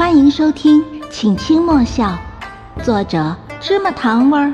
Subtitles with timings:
[0.00, 2.18] 欢迎收听，请轻莫笑。
[2.82, 4.50] 作者：芝麻糖味儿，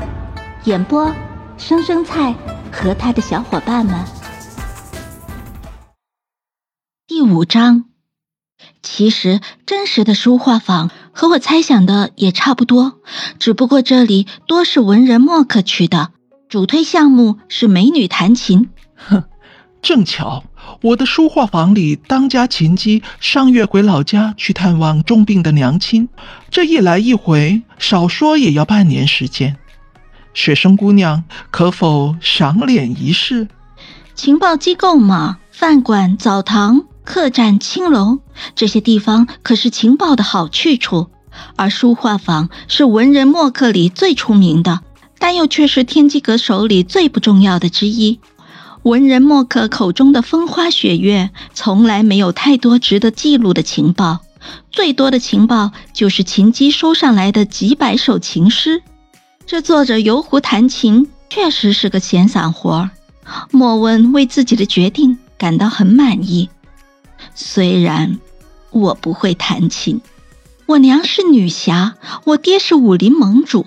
[0.65, 1.15] 演播：
[1.57, 2.35] 生生菜
[2.73, 4.05] 和他的小伙伴们。
[7.07, 7.85] 第五章，
[8.83, 12.99] 其实真实的书画坊和我猜想的也差不多，
[13.39, 16.11] 只不过这里多是文人墨客去的，
[16.49, 18.71] 主推项目是美女弹琴。
[18.97, 19.23] 哼，
[19.81, 20.43] 正巧。
[20.83, 26.09] 我的书画坊里，当家琴姬上月回老家去探望重病的娘亲，
[26.51, 29.57] 这一来一回，少说也要半年时间。
[30.35, 33.49] 学生姑娘，可否赏脸一试？
[34.15, 38.19] 情报机构嘛，饭馆、澡堂、客栈、青楼
[38.55, 41.09] 这些地方可是情报的好去处，
[41.57, 44.81] 而书画坊是文人墨客里最出名的，
[45.19, 48.21] 但又却是天机阁手里最不重要的之一。
[48.87, 54.21] 文人墨客口中的风花雪月，从来没有太多值得记录的情报，
[54.71, 58.85] 最多的情报就是琴姬收上来的几百首情诗。
[59.45, 62.91] 这坐着游湖弹琴，确实是个闲散活儿。
[63.51, 66.49] 莫问为自己的决定感到很满意。
[67.35, 68.21] 虽然
[68.71, 70.01] 我不会弹琴，
[70.65, 73.67] 我娘是女侠，我爹是武林盟主。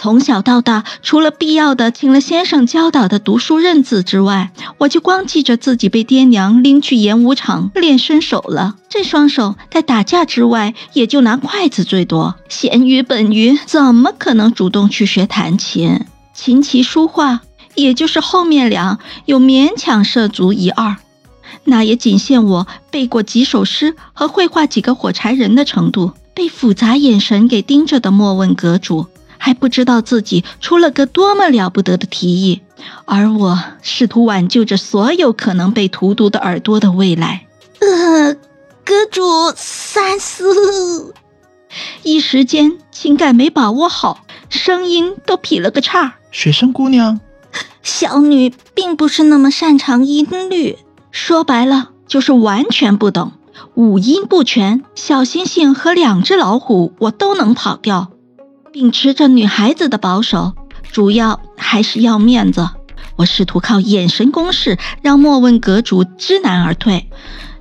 [0.00, 8.76] 从小到大，除了必要的请了先生教导的读书认字之外，我就光记着自己被爹娘拎去演武场练身手了。
[8.88, 12.34] 这双手在打架之外，也就拿筷子最多。
[12.48, 16.06] 咸鱼本鱼怎么可能主动去学弹琴？
[16.32, 17.42] 琴棋书画，
[17.74, 20.96] 也就是后面两有勉强涉足一二，
[21.64, 26.12] 那也仅限我背过几首诗和会画几个火柴人的程度。
[26.32, 29.04] 被复杂眼神给盯着的莫问阁主。
[29.42, 32.60] 还不知道自己出了个多么了不得的提议，
[33.06, 37.46] 而我试图挽救着所有可能被荼毒的耳朵的未来。
[37.80, 38.34] 呃，
[38.84, 39.22] 阁主
[39.56, 41.14] 三思，
[42.02, 46.16] 一时间情感没把握好，声音都劈了个叉。
[46.30, 47.18] 雪生姑娘，
[47.82, 50.76] 小女并不是那么擅长音律，
[51.10, 53.32] 说白了就是完全不懂，
[53.74, 54.84] 五音不全。
[54.94, 58.10] 小星星和两只老虎，我都能跑掉。
[58.72, 60.52] 秉持着女孩子的保守，
[60.92, 62.68] 主要还是要面子。
[63.16, 67.10] 我试图靠眼神攻势让莫问阁主知难而退，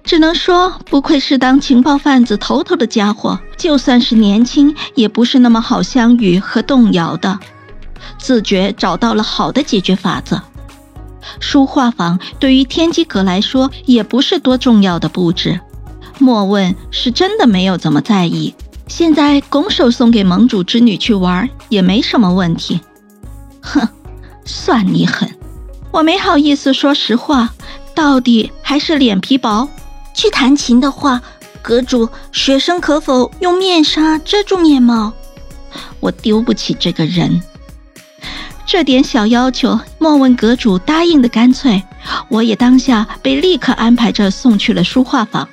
[0.04, 7.40] 只能说不愧是当情报贩子头头的家伙，就算是年轻，也不是那么好相遇和动摇的。
[8.20, 10.40] 自觉找到了好的解决法子。
[11.40, 15.60] 书画坊对于天机阁来说也不是多重要的布置，
[16.20, 18.54] 莫问是真的没有怎么在意。
[18.90, 22.82] 现在拱手送给盟主之女去玩也没什么问题。
[23.62, 23.88] 哼，
[24.44, 25.30] 算你狠！
[25.92, 27.54] 我没好意思说实话，
[27.96, 29.70] 到底还是脸皮薄。
[30.14, 31.22] 去弹琴的话，
[31.62, 35.14] 阁主学生可否用面纱遮住面貌？
[36.00, 37.42] 我丢不起这个人。
[38.66, 41.82] 这点小要求，莫问阁主答应的干脆，
[42.28, 45.48] 我也当下被立刻安排着送去了书画坊。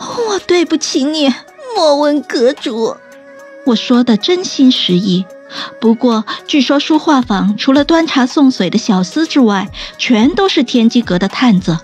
[0.00, 1.32] 我对不起你。
[1.74, 2.96] 莫问阁主，
[3.66, 5.24] 我说的真心实意。
[5.80, 9.68] 不过，据说书画坊除了端茶送水的小厮之外，
[9.98, 11.78] 全都是天机阁的探子。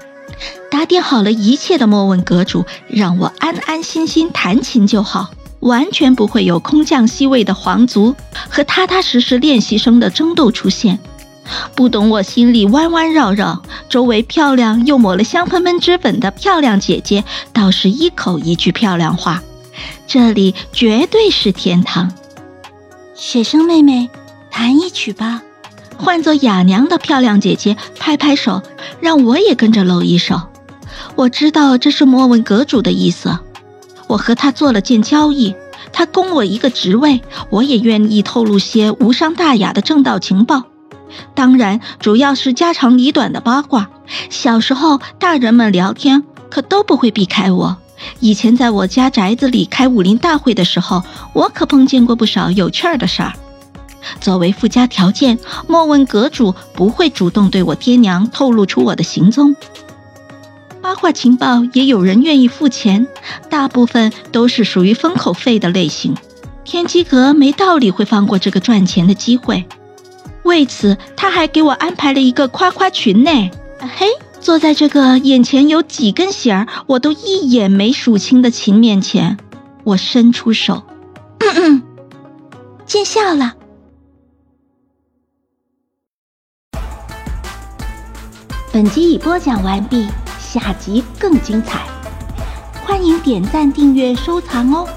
[0.70, 8.14] 打点好了一切的莫问阁主，让我安安心心弹琴就好，完全不会有空降西位的皇族
[8.48, 10.98] 和踏踏实实练习生的争斗出现。
[11.74, 19.42] 不懂我心里弯弯绕绕，周围漂亮又抹了香喷喷脂粉的漂亮姐姐，倒是一口一句漂亮话。
[20.06, 22.12] 这里绝对是天堂，
[23.14, 24.10] 雪生妹妹，
[24.50, 25.42] 弹一曲吧。
[25.96, 28.62] 换做雅娘的漂亮姐姐拍拍手，
[29.00, 30.42] 让我也跟着露一手。
[31.16, 33.38] 我知道这是莫问阁主的意思，
[34.06, 35.54] 我和他做了件交易，
[35.92, 40.64] 他供我一个职位，我也愿意透露些无伤大雅的正道情报。
[41.34, 43.90] 当然，主要是家长里短的八卦。
[44.30, 47.76] 小时候大人们聊天可都不会避开我。
[48.20, 51.02] 以前在我家宅子里开武林大会的时候，
[51.32, 53.32] 我可碰见过不少有趣儿的事儿。
[54.20, 59.56] 作为附加条件，莫问阁主不会主动对我爹娘透露出我的行踪。
[60.80, 63.06] 八卦情报也有人愿意付钱，
[63.50, 66.16] 大部分都是属于封口费的类型。
[66.64, 69.66] 天机阁没道理会放过这个赚钱的机会，
[70.44, 73.30] 为此他还给我安排了一个夸夸群呢。
[73.80, 74.06] 啊嘿。
[74.40, 79.36] 坐在这个眼前有几根弦儿我都一眼没数清的琴面前，
[79.84, 80.84] 我伸出手，
[81.40, 81.82] 嗯嗯，
[82.86, 83.54] 见笑了。
[88.72, 90.06] 本集已播讲完毕，
[90.38, 91.86] 下集更精彩，
[92.84, 94.88] 欢迎点赞、订阅、收藏哦。